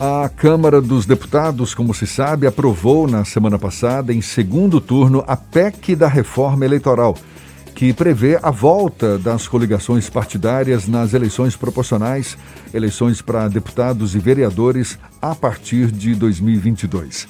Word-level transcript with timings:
A 0.00 0.28
Câmara 0.28 0.80
dos 0.80 1.06
Deputados, 1.06 1.74
como 1.74 1.92
se 1.92 2.06
sabe, 2.06 2.46
aprovou 2.46 3.08
na 3.08 3.24
semana 3.24 3.58
passada, 3.58 4.14
em 4.14 4.20
segundo 4.20 4.80
turno, 4.80 5.24
a 5.26 5.36
PEC 5.36 5.96
da 5.96 6.06
reforma 6.06 6.64
eleitoral, 6.64 7.16
que 7.74 7.92
prevê 7.92 8.38
a 8.40 8.52
volta 8.52 9.18
das 9.18 9.48
coligações 9.48 10.08
partidárias 10.08 10.86
nas 10.86 11.14
eleições 11.14 11.56
proporcionais, 11.56 12.38
eleições 12.72 13.20
para 13.20 13.48
deputados 13.48 14.14
e 14.14 14.20
vereadores, 14.20 14.96
a 15.20 15.34
partir 15.34 15.90
de 15.90 16.14
2022. 16.14 17.26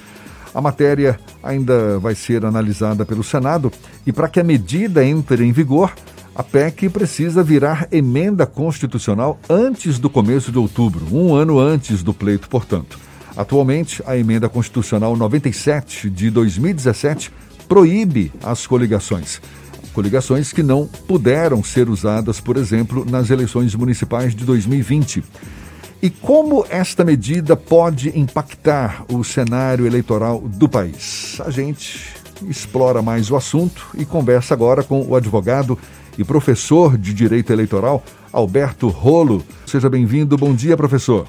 A 0.55 0.61
matéria 0.61 1.19
ainda 1.43 1.98
vai 1.98 2.14
ser 2.14 2.45
analisada 2.45 3.07
pelo 3.07 3.25
Senado 3.25 3.73
e, 4.07 4.12
para 4.12 4.29
que 4.29 4.41
a 4.41 4.45
medida 4.45 5.03
entre 5.03 5.43
em 5.43 5.53
vigor, 5.53 5.95
a 6.39 6.43
PEC 6.45 6.89
precisa 6.89 7.43
virar 7.43 7.89
emenda 7.91 8.46
constitucional 8.46 9.41
antes 9.50 9.98
do 9.98 10.09
começo 10.09 10.53
de 10.53 10.59
outubro, 10.59 11.04
um 11.11 11.34
ano 11.34 11.59
antes 11.59 12.00
do 12.00 12.14
pleito, 12.14 12.48
portanto. 12.48 12.96
Atualmente, 13.36 14.00
a 14.07 14.17
emenda 14.17 14.49
constitucional 14.49 15.16
97 15.16 16.08
de 16.08 16.30
2017 16.30 17.32
proíbe 17.68 18.32
as 18.40 18.68
coligações. 18.68 19.43
Coligações 19.93 20.53
que 20.53 20.63
não 20.63 20.86
puderam 20.86 21.61
ser 21.64 21.89
usadas, 21.89 22.41
por 22.41 22.57
exemplo, 22.57 23.05
nas 23.05 23.30
eleições 23.30 23.75
municipais 23.75 24.32
de 24.32 24.44
2020. 24.44 25.25
E 26.00 26.08
como 26.08 26.64
esta 26.71 27.05
medida 27.05 27.57
pode 27.57 28.16
impactar 28.16 29.05
o 29.13 29.25
cenário 29.25 29.89
eleitoral 29.89 30.41
do 30.41 30.68
país? 30.68 31.41
A 31.44 31.50
gente 31.50 32.14
explora 32.48 33.02
mais 33.02 33.28
o 33.28 33.34
assunto 33.34 33.89
e 33.98 34.05
conversa 34.05 34.55
agora 34.55 34.84
com 34.84 35.05
o 35.05 35.16
advogado 35.16 35.77
e 36.19 36.25
professor 36.25 36.98
de 36.98 37.14
Direito 37.14 37.53
Eleitoral, 37.53 38.03
Alberto 38.33 38.89
Rolo. 38.89 39.42
Seja 39.64 39.89
bem-vindo. 39.89 40.36
Bom 40.36 40.53
dia, 40.53 40.77
professor. 40.77 41.27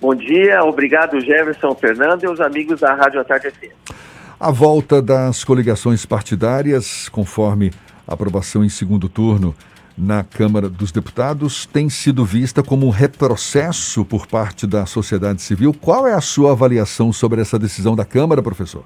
Bom 0.00 0.14
dia, 0.14 0.64
obrigado 0.64 1.20
Jefferson 1.20 1.74
Fernando 1.74 2.22
e 2.22 2.28
os 2.28 2.40
amigos 2.40 2.80
da 2.80 2.94
Rádio 2.94 3.22
Tarde 3.24 3.50
FM. 3.50 3.92
A 4.40 4.50
volta 4.50 5.02
das 5.02 5.42
coligações 5.42 6.06
partidárias, 6.06 7.08
conforme 7.08 7.72
a 8.06 8.14
aprovação 8.14 8.64
em 8.64 8.68
segundo 8.68 9.08
turno 9.08 9.54
na 9.96 10.22
Câmara 10.22 10.68
dos 10.68 10.92
Deputados, 10.92 11.66
tem 11.66 11.90
sido 11.90 12.24
vista 12.24 12.62
como 12.62 12.86
um 12.86 12.90
retrocesso 12.90 14.04
por 14.04 14.28
parte 14.28 14.64
da 14.64 14.86
sociedade 14.86 15.42
civil. 15.42 15.74
Qual 15.74 16.06
é 16.06 16.14
a 16.14 16.20
sua 16.20 16.52
avaliação 16.52 17.12
sobre 17.12 17.40
essa 17.40 17.58
decisão 17.58 17.96
da 17.96 18.04
Câmara, 18.04 18.40
professor? 18.40 18.84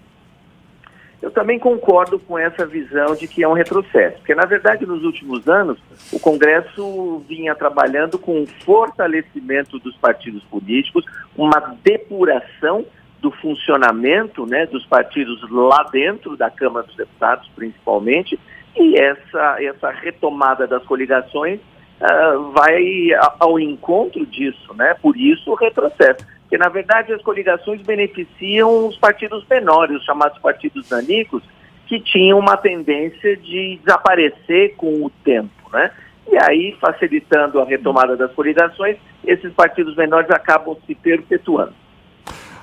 Eu 1.23 1.31
também 1.31 1.57
concordo 1.57 2.19
com 2.19 2.37
essa 2.37 2.67
visão 2.67 3.15
de 3.15 3.29
que 3.29 3.45
é 3.45 3.49
um 3.49 3.53
retrocesso, 3.53 4.17
porque 4.19 4.35
na 4.35 4.45
verdade 4.45 4.85
nos 4.85 5.05
últimos 5.05 5.49
anos 5.49 5.79
o 6.13 6.19
Congresso 6.19 7.23
vinha 7.29 7.55
trabalhando 7.55 8.19
com 8.19 8.43
o 8.43 8.47
fortalecimento 8.65 9.79
dos 9.79 9.97
partidos 9.97 10.43
políticos, 10.45 11.07
uma 11.37 11.77
depuração 11.83 12.85
do 13.21 13.31
funcionamento 13.31 14.45
né, 14.45 14.67
dos 14.67 14.85
partidos 14.85 15.49
lá 15.49 15.85
dentro 15.93 16.37
da 16.37 16.51
Câmara 16.51 16.85
dos 16.85 16.97
Deputados, 16.97 17.49
principalmente, 17.55 18.39
e 18.77 18.99
essa, 18.99 19.63
essa 19.63 19.91
retomada 19.91 20.67
das 20.67 20.83
coligações 20.85 21.61
uh, 22.01 22.51
vai 22.51 23.11
ao 23.39 23.61
encontro 23.61 24.27
disso, 24.27 24.75
né? 24.75 24.95
Por 25.01 25.17
isso 25.17 25.53
o 25.53 25.55
retrocesso. 25.55 26.27
Porque, 26.53 26.63
na 26.63 26.69
verdade, 26.69 27.15
as 27.15 27.23
coligações 27.23 27.81
beneficiam 27.81 28.87
os 28.87 28.99
partidos 28.99 29.43
menores, 29.49 29.97
os 29.97 30.05
chamados 30.05 30.39
partidos 30.39 30.87
danicos, 30.87 31.43
que 31.87 31.99
tinham 31.99 32.39
uma 32.39 32.59
tendência 32.59 33.39
de 33.39 33.81
desaparecer 33.83 34.75
com 34.77 35.03
o 35.03 35.09
tempo, 35.25 35.51
né? 35.73 35.91
E 36.31 36.37
aí, 36.37 36.77
facilitando 36.79 37.59
a 37.59 37.65
retomada 37.65 38.19
das 38.19 38.31
coligações, 38.33 38.99
esses 39.25 39.51
partidos 39.55 39.97
menores 39.97 40.31
acabam 40.31 40.77
se 40.87 40.95
perpetuando. 40.95 41.73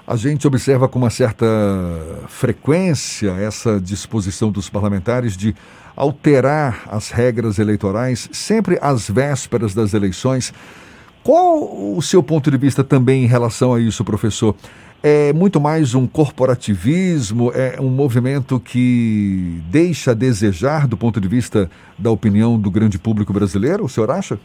A 0.05 0.15
gente 0.15 0.45
observa 0.45 0.87
com 0.87 0.99
uma 0.99 1.09
certa 1.09 1.47
frequência 2.27 3.31
essa 3.41 3.81
disposição 3.81 4.51
dos 4.51 4.69
parlamentares 4.69 5.35
de 5.35 5.55
alterar 5.95 6.83
as 6.91 7.09
regras 7.09 7.57
eleitorais 7.57 8.29
sempre 8.31 8.77
às 8.83 9.09
vésperas 9.09 9.73
das 9.73 9.95
eleições. 9.95 10.53
Qual 11.23 11.95
o 11.95 12.01
seu 12.01 12.23
ponto 12.23 12.49
de 12.49 12.57
vista 12.57 12.83
também 12.83 13.23
em 13.23 13.27
relação 13.27 13.73
a 13.73 13.79
isso, 13.79 14.03
professor? 14.03 14.55
É 15.01 15.31
muito 15.31 15.61
mais 15.61 15.95
um 15.95 16.05
corporativismo, 16.05 17.51
é 17.53 17.79
um 17.79 17.89
movimento 17.89 18.59
que 18.59 19.61
deixa 19.69 20.11
a 20.11 20.13
desejar 20.13 20.87
do 20.87 20.97
ponto 20.97 21.21
de 21.21 21.27
vista 21.27 21.69
da 21.97 22.11
opinião 22.11 22.59
do 22.59 22.69
grande 22.69 22.99
público 22.99 23.31
brasileiro, 23.31 23.85
o 23.85 23.89
senhor 23.89 24.11
acha? 24.11 24.37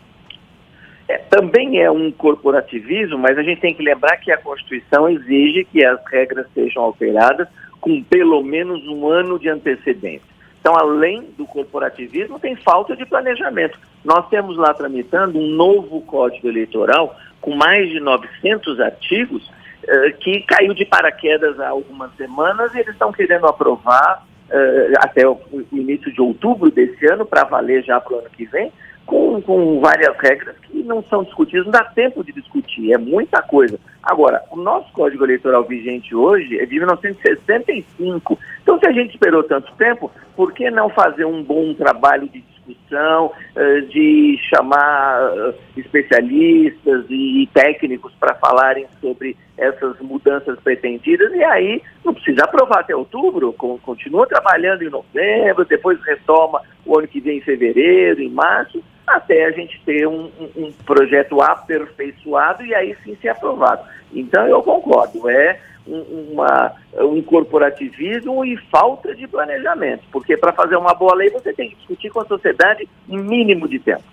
É, 1.08 1.18
também 1.18 1.80
é 1.80 1.90
um 1.90 2.10
corporativismo, 2.12 3.18
mas 3.18 3.36
a 3.36 3.42
gente 3.42 3.60
tem 3.60 3.74
que 3.74 3.82
lembrar 3.82 4.16
que 4.18 4.30
a 4.30 4.38
Constituição 4.38 5.08
exige 5.08 5.64
que 5.64 5.84
as 5.84 5.98
regras 6.10 6.46
sejam 6.54 6.82
alteradas 6.82 7.48
com 7.80 8.02
pelo 8.02 8.42
menos 8.42 8.86
um 8.86 9.08
ano 9.08 9.38
de 9.38 9.48
antecedência. 9.48 10.33
Então, 10.64 10.78
além 10.78 11.24
do 11.36 11.44
corporativismo, 11.44 12.40
tem 12.40 12.56
falta 12.56 12.96
de 12.96 13.04
planejamento. 13.04 13.78
Nós 14.02 14.26
temos 14.30 14.56
lá 14.56 14.72
tramitando 14.72 15.38
um 15.38 15.48
novo 15.48 16.00
Código 16.00 16.48
Eleitoral 16.48 17.14
com 17.38 17.54
mais 17.54 17.90
de 17.90 18.00
900 18.00 18.80
artigos 18.80 19.52
eh, 19.86 20.12
que 20.12 20.40
caiu 20.40 20.72
de 20.72 20.86
paraquedas 20.86 21.60
há 21.60 21.68
algumas 21.68 22.10
semanas 22.16 22.74
e 22.74 22.78
eles 22.78 22.94
estão 22.94 23.12
querendo 23.12 23.46
aprovar 23.46 24.24
eh, 24.48 24.92
até 25.00 25.28
o 25.28 25.38
início 25.70 26.10
de 26.10 26.22
outubro 26.22 26.70
desse 26.70 27.04
ano, 27.12 27.26
para 27.26 27.44
valer 27.44 27.84
já 27.84 28.00
para 28.00 28.14
o 28.14 28.18
ano 28.20 28.30
que 28.30 28.46
vem, 28.46 28.72
com, 29.06 29.40
com 29.42 29.80
várias 29.80 30.16
regras 30.18 30.56
que 30.58 30.82
não 30.82 31.02
são 31.04 31.24
discutidas, 31.24 31.64
não 31.64 31.72
dá 31.72 31.84
tempo 31.84 32.24
de 32.24 32.32
discutir, 32.32 32.92
é 32.92 32.98
muita 32.98 33.42
coisa. 33.42 33.78
Agora, 34.02 34.42
o 34.50 34.56
nosso 34.56 34.92
Código 34.92 35.24
Eleitoral 35.24 35.64
vigente 35.64 36.14
hoje 36.14 36.58
é 36.58 36.66
de 36.66 36.76
1965. 36.76 38.38
Então, 38.62 38.78
se 38.78 38.86
a 38.86 38.92
gente 38.92 39.14
esperou 39.14 39.42
tanto 39.42 39.72
tempo, 39.76 40.10
por 40.36 40.52
que 40.52 40.70
não 40.70 40.90
fazer 40.90 41.24
um 41.24 41.42
bom 41.42 41.72
trabalho 41.74 42.28
de 42.28 42.40
discussão, 42.40 43.32
eh, 43.56 43.80
de 43.82 44.38
chamar 44.50 45.32
eh, 45.36 45.54
especialistas 45.76 47.06
e 47.08 47.48
técnicos 47.52 48.12
para 48.20 48.34
falarem 48.34 48.86
sobre 49.00 49.36
essas 49.56 49.98
mudanças 50.00 50.58
pretendidas? 50.60 51.32
E 51.32 51.42
aí, 51.42 51.82
não 52.04 52.12
precisa 52.12 52.44
aprovar 52.44 52.80
até 52.80 52.94
outubro, 52.94 53.54
continua 53.54 54.26
trabalhando 54.26 54.82
em 54.82 54.90
novembro, 54.90 55.64
depois 55.64 55.98
retoma 56.02 56.60
o 56.84 56.98
ano 56.98 57.08
que 57.08 57.20
vem 57.20 57.38
em 57.38 57.42
fevereiro, 57.42 58.20
em 58.20 58.30
março 58.30 58.82
até 59.06 59.46
a 59.46 59.50
gente 59.50 59.80
ter 59.84 60.06
um, 60.06 60.30
um, 60.40 60.64
um, 60.64 60.72
projeto 60.84 61.40
aperfeiçoado 61.40 62.64
e 62.64 62.74
aí 62.74 62.96
sim 63.04 63.16
ser 63.20 63.28
aprovado. 63.28 63.82
Então 64.12 64.46
eu 64.46 64.62
concordo, 64.62 65.28
é 65.28 65.60
um, 65.86 66.32
uma, 66.32 66.72
um 66.96 67.22
corporativismo 67.22 68.44
e 68.44 68.56
falta 68.70 69.14
de 69.14 69.26
planejamento, 69.28 70.04
porque 70.10 70.36
para 70.36 70.52
fazer 70.52 70.76
uma 70.76 70.94
boa 70.94 71.14
lei 71.14 71.30
você 71.30 71.52
tem 71.52 71.70
que 71.70 71.76
discutir 71.76 72.10
com 72.10 72.20
a 72.20 72.26
sociedade 72.26 72.88
um 73.08 73.18
mínimo 73.18 73.68
de 73.68 73.78
tempo. 73.78 74.04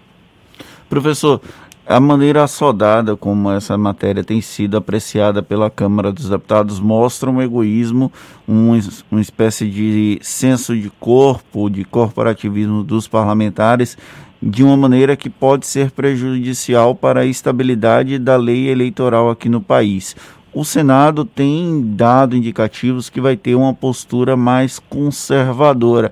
Professor, 0.89 1.39
a 1.85 1.99
maneira 1.99 2.43
assodada 2.43 3.15
como 3.17 3.49
essa 3.51 3.77
matéria 3.77 4.23
tem 4.23 4.39
sido 4.39 4.77
apreciada 4.77 5.41
pela 5.41 5.69
Câmara 5.69 6.11
dos 6.11 6.29
Deputados 6.29 6.79
mostra 6.79 7.29
um 7.29 7.41
egoísmo, 7.41 8.11
um, 8.47 8.77
uma 9.09 9.21
espécie 9.21 9.67
de 9.67 10.19
senso 10.21 10.75
de 10.75 10.89
corpo, 10.89 11.69
de 11.69 11.83
corporativismo 11.83 12.83
dos 12.83 13.07
parlamentares 13.07 13.97
de 14.41 14.63
uma 14.63 14.75
maneira 14.75 15.15
que 15.15 15.29
pode 15.29 15.67
ser 15.67 15.91
prejudicial 15.91 16.95
para 16.95 17.21
a 17.21 17.25
estabilidade 17.25 18.17
da 18.17 18.35
lei 18.35 18.69
eleitoral 18.69 19.29
aqui 19.29 19.47
no 19.47 19.61
país. 19.61 20.15
O 20.53 20.65
Senado 20.65 21.23
tem 21.23 21.95
dado 21.95 22.35
indicativos 22.35 23.09
que 23.09 23.21
vai 23.21 23.37
ter 23.37 23.55
uma 23.55 23.73
postura 23.73 24.35
mais 24.35 24.79
conservadora. 24.79 26.11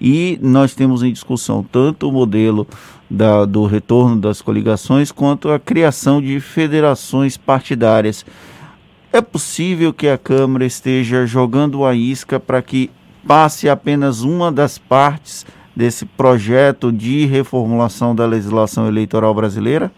E 0.00 0.38
nós 0.42 0.74
temos 0.74 1.02
em 1.02 1.12
discussão 1.12 1.64
tanto 1.64 2.08
o 2.08 2.12
modelo 2.12 2.66
da, 3.08 3.44
do 3.44 3.64
retorno 3.64 4.20
das 4.20 4.42
coligações 4.42 5.10
quanto 5.10 5.50
a 5.50 5.58
criação 5.58 6.20
de 6.20 6.38
federações 6.40 7.36
partidárias. 7.36 8.26
É 9.12 9.20
possível 9.20 9.92
que 9.92 10.08
a 10.08 10.18
Câmara 10.18 10.66
esteja 10.66 11.24
jogando 11.26 11.84
a 11.84 11.94
isca 11.94 12.38
para 12.38 12.60
que 12.60 12.90
passe 13.26 13.68
apenas 13.68 14.22
uma 14.22 14.52
das 14.52 14.78
partes 14.78 15.46
desse 15.78 16.04
projeto 16.04 16.90
de 16.90 17.24
reformulação 17.26 18.12
da 18.12 18.26
legislação 18.26 18.88
eleitoral 18.88 19.32
brasileira? 19.32 19.92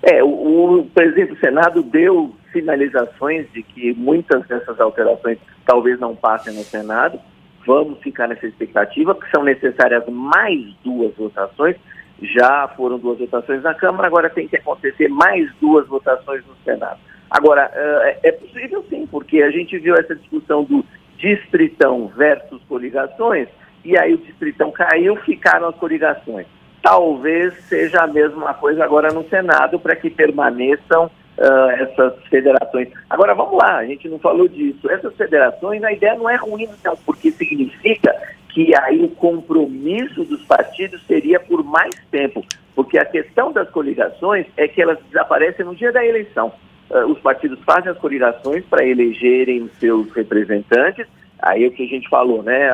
É, 0.00 0.22
o, 0.22 0.78
o 0.78 0.84
presidente 0.84 1.34
do 1.34 1.40
Senado 1.40 1.82
deu 1.82 2.32
sinalizações 2.52 3.50
de 3.52 3.64
que 3.64 3.92
muitas 3.94 4.46
dessas 4.46 4.78
alterações 4.78 5.38
talvez 5.64 5.98
não 5.98 6.14
passem 6.14 6.54
no 6.54 6.62
Senado. 6.62 7.18
Vamos 7.66 7.98
ficar 7.98 8.28
nessa 8.28 8.46
expectativa, 8.46 9.16
porque 9.16 9.28
são 9.34 9.42
necessárias 9.42 10.04
mais 10.08 10.64
duas 10.84 11.12
votações. 11.16 11.74
Já 12.22 12.68
foram 12.76 13.00
duas 13.00 13.18
votações 13.18 13.64
na 13.64 13.74
Câmara, 13.74 14.06
agora 14.06 14.30
tem 14.30 14.46
que 14.46 14.56
acontecer 14.56 15.08
mais 15.08 15.52
duas 15.60 15.88
votações 15.88 16.44
no 16.46 16.54
Senado. 16.64 17.00
Agora, 17.28 17.68
é, 17.74 18.28
é 18.28 18.30
possível 18.30 18.84
sim, 18.88 19.08
porque 19.10 19.42
a 19.42 19.50
gente 19.50 19.76
viu 19.76 19.96
essa 19.96 20.14
discussão 20.14 20.62
do 20.62 20.84
distritão 21.18 22.06
versus 22.16 22.62
coligações, 22.68 23.48
e 23.86 23.96
aí 23.96 24.14
o 24.14 24.18
distritão 24.18 24.70
caiu, 24.72 25.14
ficaram 25.16 25.68
as 25.68 25.76
coligações. 25.76 26.46
Talvez 26.82 27.54
seja 27.68 28.02
a 28.02 28.06
mesma 28.06 28.52
coisa 28.54 28.84
agora 28.84 29.12
no 29.12 29.28
Senado, 29.28 29.78
para 29.78 29.94
que 29.96 30.10
permaneçam 30.10 31.06
uh, 31.06 31.70
essas 31.70 32.14
federações. 32.24 32.88
Agora, 33.08 33.34
vamos 33.34 33.56
lá, 33.56 33.76
a 33.76 33.86
gente 33.86 34.08
não 34.08 34.18
falou 34.18 34.48
disso. 34.48 34.90
Essas 34.90 35.14
federações, 35.14 35.82
a 35.84 35.92
ideia 35.92 36.14
não 36.14 36.28
é 36.28 36.36
ruim, 36.36 36.68
não, 36.84 36.96
porque 36.96 37.30
significa 37.30 38.14
que 38.48 38.74
aí 38.74 39.04
o 39.04 39.08
compromisso 39.08 40.24
dos 40.24 40.42
partidos 40.44 41.04
seria 41.06 41.38
por 41.38 41.62
mais 41.62 41.94
tempo, 42.10 42.44
porque 42.74 42.98
a 42.98 43.04
questão 43.04 43.52
das 43.52 43.68
coligações 43.70 44.46
é 44.56 44.66
que 44.66 44.80
elas 44.80 44.98
desaparecem 45.08 45.64
no 45.64 45.74
dia 45.74 45.92
da 45.92 46.04
eleição. 46.04 46.52
Uh, 46.90 47.06
os 47.06 47.18
partidos 47.20 47.58
fazem 47.64 47.90
as 47.92 47.98
coligações 47.98 48.64
para 48.64 48.84
elegerem 48.84 49.70
seus 49.78 50.10
representantes, 50.12 51.06
aí 51.40 51.64
é 51.64 51.68
o 51.68 51.70
que 51.70 51.84
a 51.84 51.88
gente 51.88 52.08
falou, 52.08 52.42
né? 52.42 52.70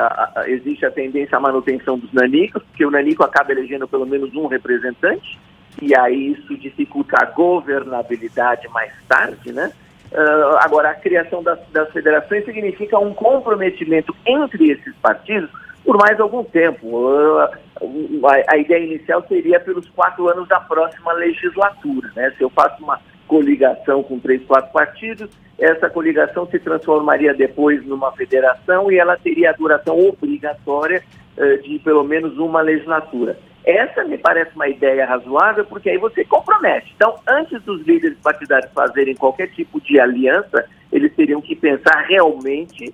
Existe 0.47 0.85
a 0.85 0.91
tendência 0.91 1.37
à 1.37 1.41
manutenção 1.41 1.97
dos 1.97 2.11
nanicos, 2.13 2.63
porque 2.63 2.85
o 2.85 2.91
nanico 2.91 3.23
acaba 3.23 3.51
elegendo 3.51 3.87
pelo 3.87 4.05
menos 4.05 4.33
um 4.35 4.47
representante, 4.47 5.39
e 5.81 5.95
aí 5.95 6.31
isso 6.31 6.57
dificulta 6.57 7.17
a 7.21 7.25
governabilidade 7.25 8.67
mais 8.69 8.93
tarde, 9.07 9.51
né? 9.51 9.71
Uh, 10.11 10.57
agora, 10.59 10.91
a 10.91 10.95
criação 10.95 11.41
das, 11.41 11.57
das, 11.71 11.91
federações 11.91 12.45
significa 12.45 12.99
um 12.99 13.15
comprometimento 13.15 14.15
entre 14.27 14.71
esses 14.71 14.95
partidos 14.97 15.49
por 15.83 15.97
mais 15.97 16.19
algum 16.19 16.43
tempo. 16.43 16.87
Uh, 16.87 17.39
a, 17.39 18.53
a, 18.53 18.57
ideia 18.57 18.85
inicial 18.85 19.25
seria 19.27 19.59
pelos 19.59 19.89
quatro 19.89 20.27
anos 20.29 20.47
da 20.47 20.59
próxima 20.59 21.13
legislatura. 21.13 22.11
Né? 22.15 22.31
Se 22.37 22.43
eu 22.43 22.49
faço 22.51 22.83
uma 22.83 23.01
coligação 23.27 24.03
com 24.03 24.19
três, 24.19 24.43
quatro 24.45 24.71
partidos, 24.71 25.29
essa 25.57 25.89
coligação 25.89 26.47
se 26.47 26.59
transformaria 26.59 27.33
depois 27.33 27.85
numa 27.85 28.11
federação 28.11 28.91
e 28.91 28.97
ela 28.97 29.17
teria 29.17 29.51
a 29.51 29.53
duração 29.53 29.97
obrigatória 29.99 31.03
uh, 31.37 31.61
de 31.61 31.79
pelo 31.79 32.03
menos 32.03 32.37
uma 32.37 32.61
legislatura. 32.61 33.37
Essa 33.65 34.03
me 34.03 34.17
parece 34.17 34.53
uma 34.55 34.67
ideia 34.67 35.05
razoável, 35.05 35.63
porque 35.65 35.89
aí 35.89 35.97
você 35.97 36.25
compromete. 36.25 36.91
Então, 36.95 37.15
antes 37.25 37.61
dos 37.63 37.81
líderes 37.87 38.17
partidários 38.17 38.71
fazerem 38.73 39.15
qualquer 39.15 39.47
tipo 39.51 39.79
de 39.79 39.99
aliança, 39.99 40.65
eles 40.91 41.13
teriam 41.15 41.41
que 41.41 41.55
pensar 41.55 42.01
realmente 42.01 42.93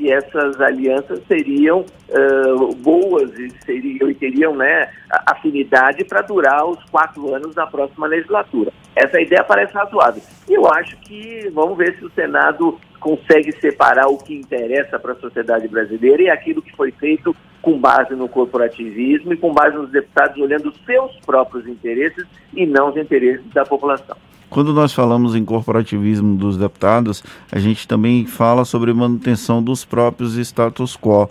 se 0.00 0.10
essas 0.10 0.58
alianças 0.58 1.20
seriam 1.28 1.80
uh, 2.08 2.74
boas 2.76 3.30
e, 3.38 3.50
seriam, 3.64 4.10
e 4.10 4.14
teriam 4.14 4.56
né, 4.56 4.88
afinidade 5.26 6.04
para 6.04 6.22
durar 6.22 6.64
os 6.64 6.82
quatro 6.84 7.34
anos 7.34 7.54
da 7.54 7.66
próxima 7.66 8.06
legislatura. 8.06 8.72
Essa 8.96 9.20
ideia 9.20 9.44
parece 9.44 9.74
razoável. 9.74 10.22
E 10.48 10.54
eu 10.54 10.66
acho 10.72 10.96
que 11.00 11.50
vamos 11.52 11.76
ver 11.76 11.96
se 11.98 12.04
o 12.04 12.10
Senado 12.10 12.78
consegue 12.98 13.52
separar 13.60 14.08
o 14.08 14.16
que 14.16 14.34
interessa 14.34 14.98
para 14.98 15.12
a 15.12 15.16
sociedade 15.16 15.68
brasileira 15.68 16.22
e 16.22 16.30
aquilo 16.30 16.62
que 16.62 16.74
foi 16.74 16.90
feito 16.92 17.36
com 17.60 17.78
base 17.78 18.14
no 18.14 18.28
corporativismo 18.28 19.34
e 19.34 19.36
com 19.36 19.52
base 19.52 19.76
nos 19.76 19.90
deputados 19.90 20.38
olhando 20.38 20.72
seus 20.86 21.14
próprios 21.26 21.66
interesses 21.66 22.26
e 22.54 22.64
não 22.64 22.88
os 22.88 22.96
interesses 22.96 23.44
da 23.52 23.66
população. 23.66 24.16
Quando 24.50 24.74
nós 24.74 24.92
falamos 24.92 25.36
em 25.36 25.44
corporativismo 25.44 26.36
dos 26.36 26.56
deputados, 26.56 27.22
a 27.52 27.58
gente 27.60 27.86
também 27.86 28.26
fala 28.26 28.64
sobre 28.64 28.92
manutenção 28.92 29.62
dos 29.62 29.84
próprios 29.84 30.34
status 30.36 30.96
quo 30.96 31.28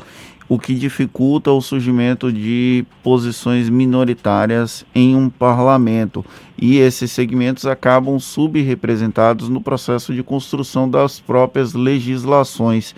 o 0.49 0.57
que 0.57 0.73
dificulta 0.73 1.51
o 1.51 1.61
surgimento 1.61 2.33
de 2.33 2.83
posições 3.03 3.69
minoritárias 3.69 4.83
em 4.95 5.15
um 5.15 5.29
parlamento. 5.29 6.25
E 6.57 6.79
esses 6.79 7.11
segmentos 7.11 7.67
acabam 7.67 8.19
subrepresentados 8.19 9.47
no 9.47 9.61
processo 9.61 10.11
de 10.11 10.23
construção 10.23 10.89
das 10.89 11.19
próprias 11.19 11.75
legislações. 11.75 12.95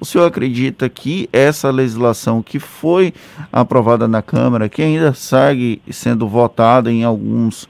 O 0.00 0.06
senhor 0.06 0.24
acredita 0.24 0.88
que 0.88 1.28
essa 1.30 1.70
legislação 1.70 2.42
que 2.42 2.58
foi 2.58 3.12
aprovada 3.52 4.08
na 4.08 4.22
Câmara, 4.22 4.70
que 4.70 4.80
ainda 4.80 5.12
segue 5.12 5.82
sendo 5.90 6.26
votada 6.26 6.90
em 6.90 7.04
alguns 7.04 7.68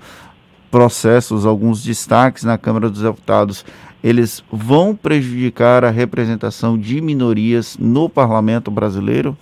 processos, 0.74 1.46
alguns 1.46 1.84
destaques 1.84 2.42
na 2.42 2.58
Câmara 2.58 2.90
dos 2.90 3.00
Deputados, 3.00 3.64
eles 4.02 4.44
vão 4.50 4.92
prejudicar 4.92 5.84
a 5.84 5.90
representação 5.90 6.76
de 6.76 7.00
minorias 7.00 7.78
no 7.78 8.08
parlamento 8.08 8.72
brasileiro? 8.72 9.36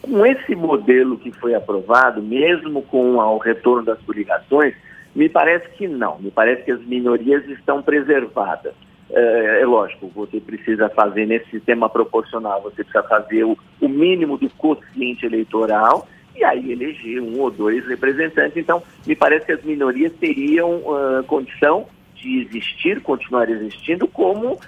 Com 0.00 0.24
esse 0.24 0.56
modelo 0.56 1.18
que 1.18 1.30
foi 1.30 1.54
aprovado, 1.54 2.22
mesmo 2.22 2.80
com 2.80 3.16
o 3.16 3.36
retorno 3.36 3.84
das 3.84 4.00
coligações, 4.00 4.72
me 5.14 5.28
parece 5.28 5.68
que 5.76 5.86
não. 5.86 6.18
Me 6.18 6.30
parece 6.30 6.62
que 6.62 6.72
as 6.72 6.82
minorias 6.86 7.46
estão 7.50 7.82
preservadas. 7.82 8.72
É, 9.10 9.60
é 9.60 9.66
lógico, 9.66 10.10
você 10.14 10.40
precisa 10.40 10.88
fazer 10.88 11.26
nesse 11.26 11.50
sistema 11.50 11.86
proporcional, 11.90 12.62
você 12.62 12.82
precisa 12.82 13.02
fazer 13.02 13.44
o, 13.44 13.58
o 13.78 13.88
mínimo 13.90 14.38
do 14.38 14.48
quociente 14.48 15.26
eleitoral 15.26 16.08
e 16.34 16.44
aí 16.44 16.72
eleger 16.72 17.20
um 17.20 17.40
ou 17.40 17.50
dois 17.50 17.86
representantes. 17.86 18.56
Então, 18.56 18.82
me 19.06 19.14
parece 19.14 19.46
que 19.46 19.52
as 19.52 19.62
minorias 19.62 20.12
teriam 20.14 20.76
uh, 20.78 21.24
condição 21.26 21.86
de 22.14 22.40
existir, 22.40 23.00
continuar 23.00 23.50
existindo, 23.50 24.06
como 24.06 24.54
uh, 24.54 24.58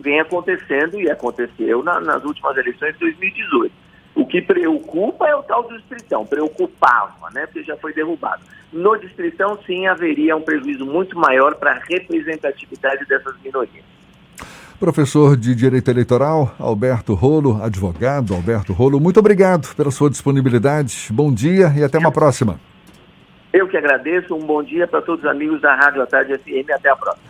vem 0.00 0.20
acontecendo 0.20 1.00
e 1.00 1.10
aconteceu 1.10 1.82
na, 1.82 2.00
nas 2.00 2.24
últimas 2.24 2.56
eleições 2.56 2.92
de 2.94 3.00
2018. 3.00 3.72
O 4.14 4.26
que 4.26 4.42
preocupa 4.42 5.26
é 5.26 5.34
o 5.34 5.42
tal 5.42 5.62
do 5.62 5.76
distritão, 5.76 6.26
preocupava, 6.26 7.30
né, 7.32 7.46
porque 7.46 7.62
já 7.62 7.76
foi 7.76 7.92
derrubado. 7.92 8.42
No 8.72 8.96
distritão, 8.96 9.58
sim, 9.66 9.86
haveria 9.86 10.36
um 10.36 10.42
prejuízo 10.42 10.84
muito 10.84 11.18
maior 11.18 11.56
para 11.56 11.72
a 11.72 11.78
representatividade 11.88 13.04
dessas 13.06 13.34
minorias. 13.42 13.84
Professor 14.80 15.36
de 15.36 15.54
Direito 15.54 15.90
Eleitoral, 15.90 16.54
Alberto 16.58 17.12
Rolo, 17.12 17.62
advogado 17.62 18.34
Alberto 18.34 18.72
Rolo, 18.72 18.98
muito 18.98 19.20
obrigado 19.20 19.76
pela 19.76 19.90
sua 19.90 20.08
disponibilidade. 20.08 21.08
Bom 21.10 21.30
dia 21.30 21.70
e 21.76 21.84
até 21.84 21.98
uma 21.98 22.10
próxima. 22.10 22.58
Eu 23.52 23.68
que 23.68 23.76
agradeço. 23.76 24.34
Um 24.34 24.46
bom 24.46 24.62
dia 24.62 24.86
para 24.86 25.02
todos 25.02 25.22
os 25.22 25.30
amigos 25.30 25.60
da 25.60 25.74
Rádio 25.74 26.00
à 26.00 26.06
Tarde 26.06 26.32
FM. 26.38 26.70
Até 26.74 26.88
a 26.88 26.96
próxima. 26.96 27.29